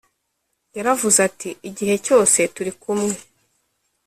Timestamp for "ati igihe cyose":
1.29-2.39